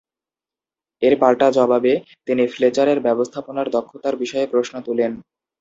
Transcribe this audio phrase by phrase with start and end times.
[1.01, 1.93] এর পাল্টা জবাবে
[2.27, 5.11] তিনি ফ্লেচারের ব্যবস্থাপনার দক্ষতার বিষয়ে প্রশ্ন তুলেন।